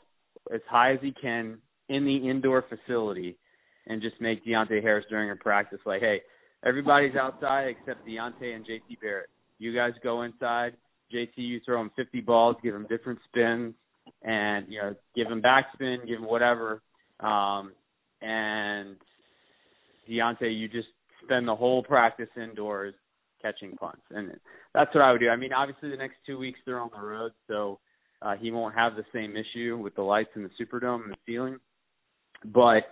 as 0.53 0.61
high 0.69 0.93
as 0.93 0.99
he 1.01 1.13
can 1.21 1.59
in 1.89 2.03
the 2.03 2.29
indoor 2.29 2.65
facility 2.67 3.37
and 3.87 4.01
just 4.01 4.19
make 4.19 4.45
Deonte 4.45 4.81
Harris 4.81 5.05
during 5.09 5.31
a 5.31 5.35
practice 5.35 5.79
like, 5.85 6.01
hey, 6.01 6.21
everybody's 6.65 7.15
outside 7.15 7.67
except 7.67 8.05
Deonte 8.05 8.55
and 8.55 8.65
JT 8.65 8.99
Barrett. 9.01 9.29
You 9.59 9.73
guys 9.73 9.93
go 10.03 10.23
inside. 10.23 10.73
JT, 11.13 11.31
you 11.37 11.59
throw 11.65 11.81
him 11.81 11.91
50 11.95 12.21
balls, 12.21 12.55
give 12.63 12.75
him 12.75 12.85
different 12.89 13.19
spins, 13.27 13.73
and 14.23 14.65
you 14.69 14.81
know, 14.81 14.95
give 15.15 15.27
him 15.27 15.41
backspin, 15.41 16.05
give 16.07 16.19
him 16.19 16.25
whatever. 16.25 16.81
Um, 17.19 17.71
and 18.21 18.97
Deonte, 20.09 20.57
you 20.57 20.67
just 20.67 20.87
spend 21.23 21.47
the 21.47 21.55
whole 21.55 21.83
practice 21.83 22.29
indoors 22.35 22.93
catching 23.41 23.75
punts, 23.77 24.01
and 24.11 24.31
that's 24.73 24.93
what 24.93 25.03
I 25.03 25.11
would 25.11 25.19
do. 25.21 25.29
I 25.29 25.35
mean, 25.35 25.53
obviously 25.53 25.89
the 25.89 25.97
next 25.97 26.15
two 26.25 26.37
weeks 26.37 26.59
they're 26.65 26.79
on 26.79 26.89
the 26.93 27.01
road, 27.01 27.31
so 27.47 27.79
uh, 28.21 28.35
he 28.35 28.51
won't 28.51 28.75
have 28.75 28.95
the 28.95 29.05
same 29.13 29.35
issue 29.35 29.77
with 29.77 29.95
the 29.95 30.01
lights 30.01 30.29
in 30.35 30.43
the 30.43 30.49
Superdome 30.59 31.03
and 31.03 31.11
the 31.11 31.17
ceiling. 31.25 31.57
But 32.45 32.83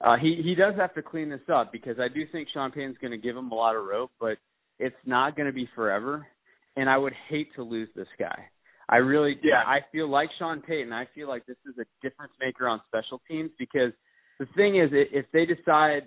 uh, 0.00 0.16
he 0.20 0.40
he 0.42 0.54
does 0.54 0.74
have 0.76 0.94
to 0.94 1.02
clean 1.02 1.30
this 1.30 1.40
up 1.52 1.72
because 1.72 1.98
I 1.98 2.08
do 2.08 2.22
think 2.30 2.48
Sean 2.52 2.70
Payton's 2.70 2.96
going 3.00 3.12
to 3.12 3.18
give 3.18 3.36
him 3.36 3.50
a 3.50 3.54
lot 3.54 3.76
of 3.76 3.84
rope, 3.84 4.10
but 4.20 4.38
it's 4.78 4.96
not 5.06 5.36
going 5.36 5.46
to 5.46 5.52
be 5.52 5.68
forever. 5.74 6.26
And 6.76 6.88
I 6.90 6.96
would 6.96 7.14
hate 7.28 7.54
to 7.56 7.62
lose 7.62 7.88
this 7.94 8.08
guy. 8.18 8.46
I 8.88 8.96
really, 8.96 9.36
yeah, 9.42 9.62
I 9.66 9.78
feel 9.92 10.10
like 10.10 10.28
Sean 10.38 10.60
Payton. 10.60 10.92
I 10.92 11.06
feel 11.14 11.28
like 11.28 11.46
this 11.46 11.56
is 11.66 11.74
a 11.78 11.84
difference 12.06 12.32
maker 12.40 12.68
on 12.68 12.80
special 12.86 13.20
teams 13.28 13.50
because 13.58 13.92
the 14.38 14.46
thing 14.56 14.76
is, 14.76 14.90
if 14.92 15.26
they 15.32 15.46
decide 15.46 16.02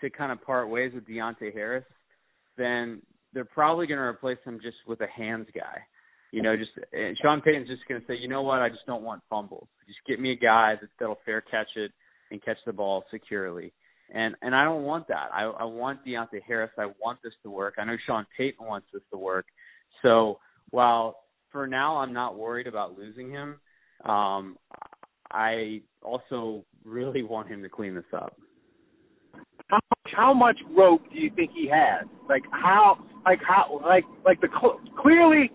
to 0.00 0.10
kind 0.10 0.32
of 0.32 0.42
part 0.42 0.68
ways 0.68 0.92
with 0.94 1.06
Deonte 1.06 1.52
Harris, 1.54 1.84
then 2.56 3.00
they're 3.32 3.44
probably 3.44 3.86
going 3.86 3.98
to 3.98 4.04
replace 4.04 4.38
him 4.44 4.58
just 4.62 4.76
with 4.86 5.00
a 5.00 5.06
hands 5.06 5.46
guy. 5.54 5.78
You 6.32 6.42
know, 6.42 6.56
just 6.56 6.72
and 6.92 7.16
Sean 7.22 7.40
Payton's 7.40 7.68
just 7.68 7.88
going 7.88 8.00
to 8.00 8.06
say, 8.06 8.14
you 8.20 8.28
know 8.28 8.42
what, 8.42 8.60
I 8.60 8.68
just 8.68 8.84
don't 8.86 9.02
want 9.02 9.22
fumbles. 9.30 9.68
Just 9.86 10.00
get 10.06 10.20
me 10.20 10.32
a 10.32 10.36
guy 10.36 10.74
that, 10.78 10.90
that'll 11.00 11.18
fair 11.24 11.40
catch 11.40 11.68
it 11.76 11.90
and 12.30 12.44
catch 12.44 12.58
the 12.66 12.72
ball 12.72 13.04
securely. 13.10 13.72
And 14.12 14.34
and 14.42 14.54
I 14.54 14.64
don't 14.64 14.82
want 14.82 15.08
that. 15.08 15.30
I 15.32 15.44
I 15.44 15.64
want 15.64 16.04
Deonte 16.04 16.42
Harris. 16.46 16.70
I 16.78 16.86
want 17.02 17.18
this 17.22 17.32
to 17.44 17.50
work. 17.50 17.74
I 17.78 17.84
know 17.84 17.96
Sean 18.06 18.26
Payton 18.36 18.66
wants 18.66 18.88
this 18.92 19.02
to 19.12 19.18
work. 19.18 19.46
So 20.02 20.38
while 20.70 21.16
for 21.50 21.66
now 21.66 21.98
I'm 21.98 22.12
not 22.12 22.36
worried 22.36 22.66
about 22.66 22.98
losing 22.98 23.30
him, 23.30 23.56
um, 24.04 24.56
I 25.30 25.82
also 26.02 26.64
really 26.84 27.22
want 27.22 27.48
him 27.48 27.62
to 27.62 27.68
clean 27.68 27.94
this 27.94 28.04
up. 28.14 28.36
How 29.68 29.76
much, 29.76 30.14
how 30.16 30.34
much 30.34 30.56
rope 30.76 31.02
do 31.12 31.18
you 31.18 31.30
think 31.34 31.50
he 31.54 31.68
has? 31.70 32.06
Like 32.28 32.42
how, 32.50 32.98
like 33.26 33.40
how, 33.46 33.80
like 33.84 34.04
like 34.24 34.40
the 34.40 34.48
clearly, 35.00 35.50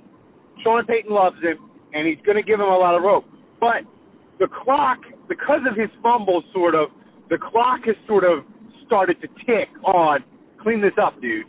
Sean 0.64 0.86
Payton 0.86 1.12
loves 1.12 1.38
him, 1.42 1.58
and 1.94 2.08
he's 2.08 2.24
going 2.26 2.38
to 2.38 2.44
give 2.44 2.60
him 2.60 2.68
a 2.68 2.78
lot 2.78 2.96
of 2.96 3.02
rope. 3.02 3.26
But 3.60 3.90
the 4.40 4.48
clock, 4.64 5.00
because 5.28 5.62
of 5.70 5.76
his 5.78 5.90
fumble, 6.04 6.44
sort 6.54 6.76
of, 6.76 6.90
the 7.30 7.38
clock 7.38 7.82
has 7.86 7.96
sort 8.08 8.24
of 8.24 8.46
started 8.86 9.20
to 9.22 9.28
tick 9.46 9.70
on 9.84 10.24
clean 10.62 10.82
this 10.82 10.94
up, 11.02 11.20
dude. 11.22 11.46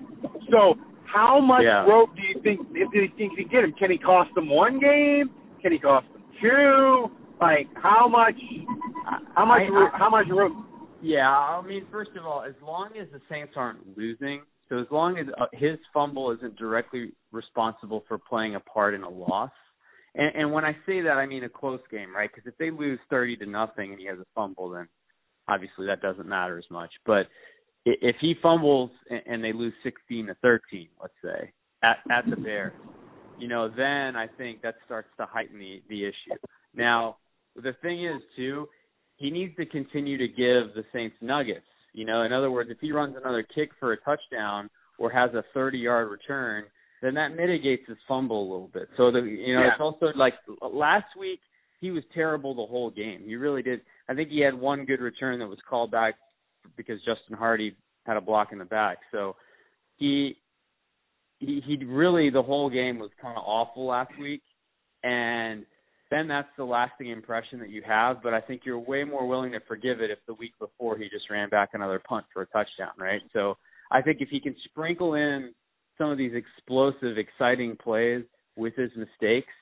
So 0.50 0.74
how 1.06 1.40
much 1.40 1.62
yeah. 1.64 1.84
rope 1.84 2.10
do 2.16 2.22
you 2.22 2.23
think 2.44 2.60
if 2.70 2.88
you 2.92 3.08
think 3.16 3.32
he 3.36 3.44
can 3.44 3.50
get 3.50 3.64
him? 3.64 3.74
Can 3.76 3.90
he 3.90 3.98
cost 3.98 4.30
them 4.34 4.48
one 4.48 4.78
game? 4.78 5.30
Can 5.60 5.72
he 5.72 5.78
cost 5.78 6.06
them 6.12 6.22
two? 6.40 7.06
Like 7.40 7.66
how 7.74 8.06
much? 8.08 8.38
How 9.34 9.44
much? 9.44 9.62
I, 9.62 9.74
I, 9.74 9.98
how 9.98 10.10
much 10.10 10.26
rope? 10.30 10.52
Yeah, 11.02 11.28
I 11.28 11.60
mean, 11.66 11.86
first 11.90 12.10
of 12.16 12.24
all, 12.24 12.44
as 12.46 12.54
long 12.64 12.90
as 13.00 13.08
the 13.12 13.20
Saints 13.28 13.54
aren't 13.56 13.98
losing, 13.98 14.42
so 14.68 14.78
as 14.78 14.86
long 14.90 15.18
as 15.18 15.26
uh, 15.38 15.46
his 15.52 15.78
fumble 15.92 16.30
isn't 16.30 16.56
directly 16.56 17.12
responsible 17.32 18.04
for 18.08 18.16
playing 18.16 18.54
a 18.54 18.60
part 18.60 18.94
in 18.94 19.02
a 19.02 19.10
loss, 19.10 19.50
and, 20.14 20.34
and 20.34 20.52
when 20.52 20.64
I 20.64 20.72
say 20.86 21.02
that, 21.02 21.18
I 21.18 21.26
mean 21.26 21.44
a 21.44 21.48
close 21.48 21.80
game, 21.90 22.14
right? 22.14 22.30
Because 22.32 22.46
if 22.48 22.56
they 22.58 22.70
lose 22.70 22.98
thirty 23.10 23.36
to 23.36 23.46
nothing 23.46 23.90
and 23.90 24.00
he 24.00 24.06
has 24.06 24.18
a 24.18 24.26
fumble, 24.34 24.70
then 24.70 24.88
obviously 25.48 25.86
that 25.86 26.00
doesn't 26.00 26.28
matter 26.28 26.56
as 26.56 26.64
much. 26.70 26.90
But 27.04 27.26
if 27.84 28.16
he 28.20 28.34
fumbles 28.42 28.90
and 29.10 29.44
they 29.44 29.52
lose 29.52 29.74
sixteen 29.82 30.26
to 30.28 30.34
thirteen, 30.36 30.88
let's 31.02 31.14
say 31.22 31.52
at 31.84 31.98
at 32.10 32.28
the 32.28 32.36
Bears, 32.36 32.72
you 33.38 33.48
know, 33.48 33.68
then 33.68 34.16
I 34.16 34.26
think 34.38 34.62
that 34.62 34.76
starts 34.84 35.08
to 35.18 35.26
heighten 35.26 35.58
the 35.58 35.82
the 35.88 36.04
issue. 36.04 36.38
Now, 36.74 37.16
the 37.56 37.74
thing 37.82 38.04
is 38.04 38.22
too, 38.36 38.68
he 39.16 39.30
needs 39.30 39.54
to 39.56 39.66
continue 39.66 40.18
to 40.18 40.28
give 40.28 40.74
the 40.74 40.84
Saints 40.92 41.16
nuggets. 41.20 41.66
You 41.92 42.04
know, 42.04 42.22
in 42.22 42.32
other 42.32 42.50
words, 42.50 42.70
if 42.70 42.78
he 42.80 42.90
runs 42.90 43.16
another 43.16 43.46
kick 43.54 43.70
for 43.78 43.92
a 43.92 43.96
touchdown 43.98 44.68
or 44.98 45.10
has 45.10 45.32
a 45.34 45.44
30 45.54 45.78
yard 45.78 46.10
return, 46.10 46.64
then 47.02 47.14
that 47.14 47.36
mitigates 47.36 47.82
his 47.86 47.98
fumble 48.08 48.40
a 48.40 48.48
little 48.50 48.70
bit. 48.72 48.88
So 48.96 49.10
the 49.10 49.20
you 49.20 49.54
know 49.54 49.60
yeah. 49.60 49.72
it's 49.72 49.80
also 49.80 50.06
like 50.16 50.34
last 50.62 51.16
week 51.18 51.40
he 51.80 51.90
was 51.90 52.02
terrible 52.14 52.54
the 52.54 52.66
whole 52.66 52.90
game. 52.90 53.22
He 53.24 53.36
really 53.36 53.62
did. 53.62 53.80
I 54.08 54.14
think 54.14 54.30
he 54.30 54.40
had 54.40 54.54
one 54.54 54.84
good 54.84 55.00
return 55.00 55.38
that 55.40 55.46
was 55.46 55.58
called 55.68 55.90
back 55.90 56.14
because 56.76 56.98
Justin 57.00 57.36
Hardy 57.36 57.76
had 58.06 58.16
a 58.16 58.20
block 58.20 58.52
in 58.52 58.58
the 58.58 58.64
back. 58.64 58.98
So 59.12 59.36
he 59.96 60.36
he 61.38 61.84
really 61.84 62.30
the 62.30 62.42
whole 62.42 62.70
game 62.70 62.98
was 62.98 63.10
kind 63.20 63.36
of 63.36 63.44
awful 63.46 63.86
last 63.86 64.12
week, 64.20 64.42
and 65.02 65.64
then 66.10 66.28
that's 66.28 66.48
the 66.56 66.64
lasting 66.64 67.10
impression 67.10 67.58
that 67.60 67.70
you 67.70 67.82
have. 67.86 68.22
But 68.22 68.34
I 68.34 68.40
think 68.40 68.62
you're 68.64 68.78
way 68.78 69.04
more 69.04 69.26
willing 69.26 69.52
to 69.52 69.60
forgive 69.66 70.00
it 70.00 70.10
if 70.10 70.18
the 70.26 70.34
week 70.34 70.52
before 70.58 70.96
he 70.96 71.04
just 71.04 71.30
ran 71.30 71.48
back 71.48 71.70
another 71.72 72.00
punt 72.06 72.26
for 72.32 72.42
a 72.42 72.46
touchdown, 72.46 72.92
right? 72.98 73.20
So 73.32 73.56
I 73.90 74.02
think 74.02 74.18
if 74.20 74.28
he 74.28 74.40
can 74.40 74.54
sprinkle 74.64 75.14
in 75.14 75.52
some 75.98 76.10
of 76.10 76.18
these 76.18 76.32
explosive, 76.34 77.18
exciting 77.18 77.76
plays 77.82 78.24
with 78.56 78.74
his 78.76 78.90
mistakes, 78.96 79.52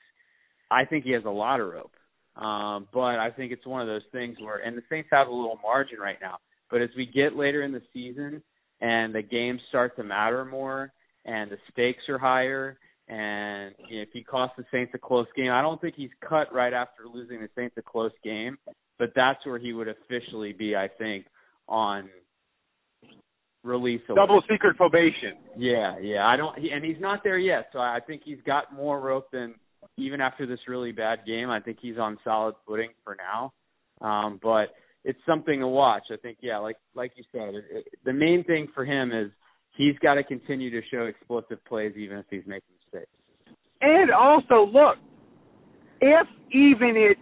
I 0.71 0.85
think 0.85 1.03
he 1.03 1.11
has 1.11 1.23
a 1.25 1.29
lot 1.29 1.59
of 1.59 1.67
rope. 1.67 1.91
Um, 2.35 2.87
but 2.91 3.19
I 3.19 3.29
think 3.35 3.51
it's 3.51 3.65
one 3.65 3.81
of 3.81 3.87
those 3.87 4.01
things 4.11 4.37
where, 4.39 4.57
and 4.57 4.75
the 4.75 4.81
Saints 4.89 5.09
have 5.11 5.27
a 5.27 5.31
little 5.31 5.59
margin 5.61 5.99
right 5.99 6.17
now. 6.19 6.37
But 6.71 6.81
as 6.81 6.89
we 6.97 7.05
get 7.05 7.35
later 7.35 7.61
in 7.61 7.71
the 7.71 7.81
season 7.93 8.41
and 8.81 9.13
the 9.13 9.21
games 9.21 9.61
start 9.69 9.95
to 9.97 10.03
matter 10.03 10.43
more, 10.43 10.91
and 11.25 11.51
the 11.51 11.57
stakes 11.71 12.03
are 12.09 12.17
higher, 12.17 12.77
and 13.07 13.75
you 13.89 13.97
know, 13.97 14.03
if 14.03 14.09
he 14.13 14.23
costs 14.23 14.55
the 14.57 14.65
Saints 14.71 14.91
a 14.95 14.97
close 14.97 15.27
game, 15.35 15.51
I 15.51 15.61
don't 15.61 15.79
think 15.81 15.95
he's 15.95 16.09
cut 16.27 16.53
right 16.53 16.73
after 16.73 17.03
losing 17.11 17.39
the 17.39 17.49
Saints 17.55 17.75
a 17.77 17.81
close 17.81 18.11
game. 18.23 18.57
But 18.99 19.09
that's 19.15 19.45
where 19.45 19.57
he 19.59 19.73
would 19.73 19.87
officially 19.87 20.53
be, 20.53 20.75
I 20.75 20.87
think, 20.87 21.25
on 21.67 22.09
release. 23.63 24.01
Double 24.07 24.41
secret 24.49 24.77
probation. 24.77 25.33
Yeah, 25.57 25.97
yeah. 25.99 26.25
I 26.25 26.37
don't, 26.37 26.57
he, 26.59 26.69
and 26.69 26.85
he's 26.85 26.99
not 26.99 27.21
there 27.23 27.39
yet. 27.39 27.69
So 27.73 27.79
I 27.79 27.99
think 28.05 28.21
he's 28.23 28.37
got 28.45 28.73
more 28.73 28.99
rope 28.99 29.31
than 29.31 29.55
even 29.97 30.21
after 30.21 30.45
this 30.45 30.59
really 30.67 30.91
bad 30.91 31.19
game. 31.25 31.49
I 31.49 31.59
think 31.59 31.79
he's 31.81 31.97
on 31.97 32.17
solid 32.23 32.55
footing 32.67 32.89
for 33.03 33.17
now. 33.17 33.53
Um, 34.07 34.39
but 34.41 34.67
it's 35.03 35.19
something 35.25 35.59
to 35.59 35.67
watch. 35.67 36.03
I 36.11 36.17
think, 36.17 36.37
yeah, 36.41 36.59
like 36.59 36.77
like 36.95 37.11
you 37.15 37.23
said, 37.31 37.55
it, 37.55 37.65
it, 37.71 37.85
the 38.05 38.13
main 38.13 38.43
thing 38.43 38.67
for 38.73 38.85
him 38.85 39.11
is 39.11 39.31
he's 39.75 39.97
got 39.99 40.15
to 40.15 40.23
continue 40.23 40.69
to 40.69 40.81
show 40.89 41.05
explosive 41.05 41.63
plays 41.65 41.93
even 41.97 42.17
if 42.17 42.25
he's 42.29 42.43
making 42.45 42.69
mistakes. 42.83 43.11
And 43.81 44.11
also, 44.11 44.65
look, 44.71 44.97
if 46.01 46.27
even 46.51 46.95
it 46.95 47.17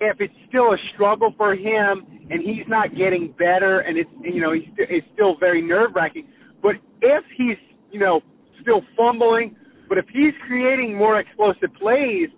if 0.00 0.16
it's 0.18 0.34
still 0.48 0.72
a 0.72 0.76
struggle 0.94 1.34
for 1.36 1.52
him 1.52 2.06
and 2.30 2.40
he's 2.40 2.66
not 2.68 2.96
getting 2.96 3.34
better 3.38 3.80
and 3.80 3.98
it's 3.98 4.10
you 4.22 4.40
know 4.40 4.52
he's 4.52 4.68
it's 4.78 5.06
still 5.14 5.36
very 5.38 5.60
nerve 5.60 5.90
wracking. 5.94 6.28
But 6.62 6.76
if 7.02 7.24
he's 7.36 7.58
you 7.90 8.00
know 8.00 8.20
still 8.62 8.82
fumbling, 8.96 9.56
but 9.88 9.98
if 9.98 10.06
he's 10.12 10.34
creating 10.46 10.96
more 10.96 11.18
explosive 11.18 11.70
plays, 11.78 12.28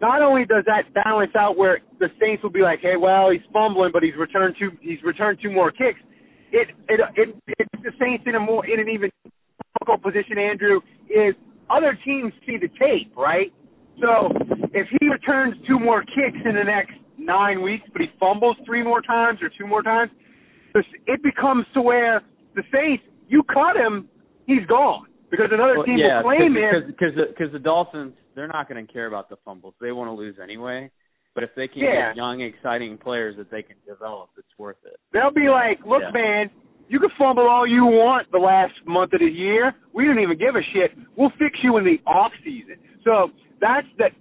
not 0.00 0.22
only 0.22 0.44
does 0.44 0.64
that 0.66 0.92
balance 0.92 1.32
out 1.38 1.56
where 1.56 1.80
the 2.00 2.08
Saints 2.20 2.42
will 2.42 2.50
be 2.50 2.62
like, 2.62 2.80
hey, 2.80 2.96
well 2.98 3.30
he's 3.30 3.46
fumbling, 3.52 3.90
but 3.92 4.02
he's 4.02 4.16
returned 4.18 4.56
two 4.58 4.70
he's 4.80 5.02
returned 5.04 5.38
two 5.42 5.50
more 5.50 5.70
kicks. 5.70 6.00
It 6.52 6.68
it 6.88 7.00
it, 7.16 7.28
it 7.58 7.68
the 7.82 7.92
Saints 7.98 8.24
in 8.26 8.34
a 8.34 8.40
more 8.40 8.64
in 8.66 8.78
an 8.78 8.88
even 8.88 9.10
difficult 9.74 10.02
position. 10.02 10.38
Andrew 10.38 10.80
is 11.08 11.34
other 11.70 11.98
teams 12.04 12.32
see 12.46 12.56
the 12.60 12.68
tape, 12.78 13.16
right? 13.16 13.52
So 14.00 14.30
if 14.72 14.86
he 15.00 15.08
returns 15.08 15.54
two 15.66 15.78
more 15.78 16.02
kicks 16.02 16.38
in 16.44 16.54
the 16.54 16.64
next 16.64 16.92
nine 17.18 17.62
weeks, 17.62 17.84
but 17.92 18.00
he 18.00 18.08
fumbles 18.18 18.56
three 18.66 18.82
more 18.82 19.02
times 19.02 19.40
or 19.42 19.50
two 19.56 19.66
more 19.66 19.82
times, 19.82 20.10
it 21.06 21.22
becomes 21.22 21.66
to 21.74 21.82
where 21.82 22.22
the 22.54 22.62
Saints, 22.72 23.04
you 23.28 23.42
cut 23.44 23.76
him, 23.76 24.08
he's 24.46 24.66
gone 24.68 25.06
because 25.30 25.46
another 25.50 25.78
well, 25.78 25.86
team 25.86 25.98
yeah, 25.98 26.22
will 26.22 26.30
claim 26.30 26.54
cause, 26.54 26.82
him. 26.82 26.86
Because 26.86 27.14
the, 27.16 27.34
cause 27.36 27.52
the 27.52 27.58
Dolphins, 27.58 28.14
they're 28.34 28.48
not 28.48 28.68
going 28.68 28.84
to 28.84 28.92
care 28.92 29.06
about 29.06 29.28
the 29.28 29.36
fumbles. 29.44 29.74
They 29.80 29.92
want 29.92 30.08
to 30.08 30.12
lose 30.12 30.36
anyway. 30.42 30.90
But 31.34 31.44
if 31.44 31.50
they 31.56 31.66
can 31.66 31.82
yeah. 31.82 32.08
get 32.10 32.16
young, 32.16 32.40
exciting 32.42 32.98
players 32.98 33.36
that 33.38 33.50
they 33.50 33.62
can 33.62 33.76
develop, 33.86 34.30
it's 34.36 34.52
worth 34.58 34.76
it. 34.84 35.00
They'll 35.12 35.32
be 35.32 35.48
like, 35.48 35.78
look, 35.86 36.02
yeah. 36.02 36.10
man, 36.12 36.50
you 36.88 37.00
can 37.00 37.08
fumble 37.18 37.48
all 37.48 37.66
you 37.66 37.84
want 37.86 38.30
the 38.32 38.38
last 38.38 38.74
month 38.86 39.14
of 39.14 39.20
the 39.20 39.26
year. 39.26 39.72
We 39.94 40.04
don't 40.04 40.20
even 40.20 40.36
give 40.38 40.56
a 40.56 40.64
shit. 40.74 40.92
We'll 41.16 41.32
fix 41.38 41.58
you 41.62 41.78
in 41.78 41.84
the 41.84 41.98
off 42.06 42.32
season. 42.44 42.76
So 43.04 43.30
that's 43.60 43.86
that. 43.98 44.12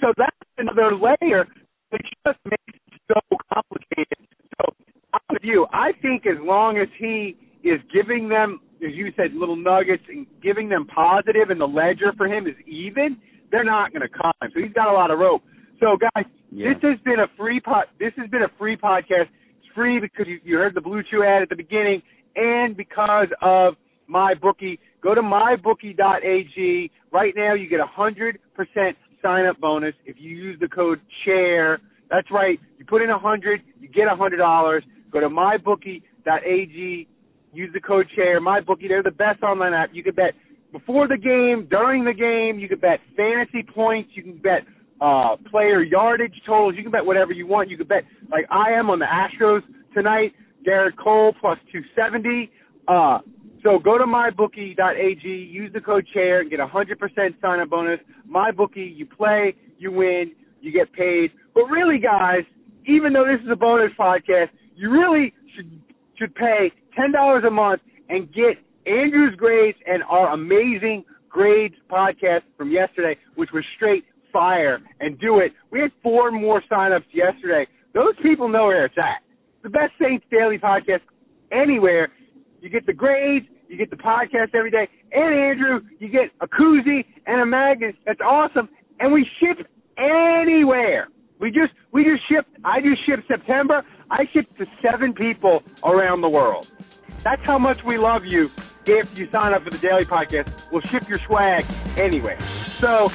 So 0.00 0.12
that's 0.16 0.36
another 0.58 0.94
layer 0.94 1.46
that 1.90 2.00
just 2.26 2.38
makes 2.44 2.78
it 2.78 3.00
so 3.08 3.36
complicated. 3.52 4.28
So 4.60 4.72
I'm 5.12 5.20
with 5.30 5.42
you. 5.42 5.66
I 5.72 5.90
think 6.00 6.24
as 6.26 6.38
long 6.40 6.78
as 6.78 6.88
he 6.98 7.36
is 7.64 7.80
giving 7.92 8.28
them, 8.28 8.60
as 8.84 8.94
you 8.94 9.12
said, 9.16 9.34
little 9.34 9.56
nuggets 9.56 10.04
and 10.08 10.26
giving 10.42 10.68
them 10.68 10.86
positive, 10.86 11.50
and 11.50 11.60
the 11.60 11.66
ledger 11.66 12.12
for 12.16 12.26
him 12.26 12.46
is 12.46 12.54
even, 12.66 13.18
they're 13.50 13.64
not 13.64 13.92
going 13.92 14.02
to 14.02 14.08
climb. 14.08 14.50
So 14.54 14.60
he's 14.60 14.72
got 14.72 14.88
a 14.88 14.92
lot 14.92 15.10
of 15.10 15.18
rope. 15.18 15.42
So 15.80 15.96
guys, 15.96 16.26
yeah. 16.50 16.68
this 16.68 16.82
has 16.82 17.00
been 17.04 17.20
a 17.20 17.26
free 17.36 17.60
pod. 17.60 17.86
This 17.98 18.12
has 18.16 18.28
been 18.30 18.42
a 18.42 18.52
free 18.58 18.76
podcast. 18.76 19.28
It's 19.58 19.74
free 19.74 19.98
because 19.98 20.26
you, 20.28 20.38
you 20.44 20.56
heard 20.56 20.74
the 20.74 20.80
Blue 20.80 21.02
Chew 21.10 21.24
ad 21.24 21.42
at 21.42 21.48
the 21.48 21.56
beginning, 21.56 22.02
and 22.36 22.76
because 22.76 23.28
of 23.42 23.74
my 24.10 24.34
bookie. 24.34 24.78
Go 25.02 25.14
to 25.14 25.22
mybookie.ag. 25.22 26.90
Right 27.12 27.32
now, 27.36 27.54
you 27.54 27.68
get 27.68 27.80
a 27.80 27.86
hundred 27.86 28.38
percent 28.54 28.96
sign 29.22 29.46
up 29.46 29.58
bonus 29.60 29.94
if 30.04 30.16
you 30.18 30.30
use 30.30 30.58
the 30.60 30.68
code 30.68 31.00
chair. 31.24 31.80
That's 32.10 32.30
right. 32.30 32.58
You 32.78 32.84
put 32.84 33.02
in 33.02 33.10
a 33.10 33.18
hundred, 33.18 33.62
you 33.80 33.88
get 33.88 34.08
a 34.12 34.16
hundred 34.16 34.38
dollars. 34.38 34.84
Go 35.12 35.20
to 35.20 35.28
mybookie.ag. 35.28 37.08
Use 37.52 37.70
the 37.72 37.80
code 37.80 38.06
chair. 38.14 38.40
MyBookie, 38.40 38.88
they're 38.88 39.02
the 39.02 39.10
best 39.10 39.42
online 39.42 39.74
app. 39.74 39.90
You 39.92 40.04
can 40.04 40.14
bet 40.14 40.34
before 40.70 41.08
the 41.08 41.16
game, 41.16 41.66
during 41.68 42.04
the 42.04 42.12
game. 42.12 42.60
You 42.60 42.68
can 42.68 42.78
bet 42.78 43.00
fantasy 43.16 43.66
points. 43.74 44.10
You 44.14 44.22
can 44.22 44.38
bet 44.38 44.62
uh, 45.00 45.36
player 45.50 45.82
yardage 45.82 46.34
totals. 46.46 46.74
You 46.76 46.82
can 46.82 46.92
bet 46.92 47.04
whatever 47.04 47.32
you 47.32 47.46
want. 47.46 47.70
You 47.70 47.76
can 47.76 47.86
bet 47.86 48.04
like 48.30 48.46
I 48.50 48.72
am 48.72 48.90
on 48.90 48.98
the 48.98 49.06
Astros 49.06 49.62
tonight. 49.94 50.32
Gerrit 50.66 50.96
Cole 51.02 51.34
plus 51.40 51.58
270. 51.72 52.50
Uh, 52.86 53.18
so 53.62 53.78
go 53.78 53.98
to 53.98 54.04
mybookie.ag, 54.04 55.28
use 55.28 55.72
the 55.72 55.80
code 55.80 56.06
chair, 56.12 56.40
and 56.40 56.50
get 56.50 56.60
a 56.60 56.66
100% 56.66 57.40
sign 57.40 57.60
up 57.60 57.70
bonus. 57.70 58.00
MyBookie, 58.30 58.96
you 58.96 59.06
play, 59.06 59.54
you 59.78 59.92
win, 59.92 60.32
you 60.60 60.72
get 60.72 60.92
paid. 60.92 61.30
But 61.54 61.64
really, 61.64 61.98
guys, 61.98 62.44
even 62.86 63.12
though 63.12 63.24
this 63.24 63.42
is 63.44 63.50
a 63.52 63.56
bonus 63.56 63.92
podcast, 63.98 64.48
you 64.76 64.90
really 64.90 65.32
should 65.54 65.80
should 66.18 66.34
pay 66.34 66.70
$10 66.98 67.46
a 67.46 67.50
month 67.50 67.80
and 68.08 68.32
get 68.32 68.58
Andrew's 68.86 69.34
grades 69.36 69.78
and 69.86 70.02
our 70.04 70.32
amazing 70.34 71.04
grades 71.28 71.74
podcast 71.90 72.42
from 72.58 72.70
yesterday, 72.70 73.16
which 73.36 73.50
was 73.54 73.64
straight 73.76 74.04
fire, 74.32 74.80
and 75.00 75.18
do 75.18 75.38
it. 75.38 75.52
We 75.70 75.80
had 75.80 75.92
four 76.02 76.30
more 76.30 76.62
signups 76.70 77.04
yesterday. 77.12 77.66
Those 77.94 78.14
people 78.22 78.48
know 78.48 78.66
where 78.66 78.84
it's 78.84 78.98
at. 78.98 79.22
The 79.62 79.70
best 79.70 79.92
Saints 80.00 80.24
Daily 80.30 80.58
podcast 80.58 81.00
anywhere. 81.52 82.08
You 82.60 82.68
get 82.68 82.86
the 82.86 82.92
grades, 82.92 83.46
you 83.68 83.76
get 83.76 83.90
the 83.90 83.96
podcast 83.96 84.54
every 84.54 84.70
day, 84.70 84.88
and 85.12 85.34
Andrew, 85.34 85.80
you 85.98 86.08
get 86.08 86.30
a 86.40 86.46
koozie 86.46 87.04
and 87.26 87.40
a 87.40 87.46
magnet. 87.46 87.96
That's 88.06 88.20
awesome, 88.20 88.68
and 88.98 89.12
we 89.12 89.26
ship 89.40 89.66
anywhere. 89.96 91.08
We 91.38 91.50
just 91.50 91.72
we 91.92 92.04
just 92.04 92.22
shipped. 92.28 92.50
I 92.64 92.80
just 92.80 93.04
shipped 93.06 93.26
September. 93.28 93.84
I 94.10 94.26
shipped 94.32 94.58
to 94.58 94.66
seven 94.82 95.14
people 95.14 95.62
around 95.84 96.20
the 96.20 96.28
world. 96.28 96.70
That's 97.22 97.42
how 97.42 97.58
much 97.58 97.84
we 97.84 97.96
love 97.96 98.24
you. 98.24 98.50
If 98.86 99.18
you 99.18 99.28
sign 99.30 99.54
up 99.54 99.62
for 99.62 99.70
the 99.70 99.78
daily 99.78 100.04
podcast, 100.04 100.70
we'll 100.70 100.80
ship 100.82 101.08
your 101.08 101.18
swag 101.18 101.64
anywhere. 101.96 102.40
So 102.40 103.10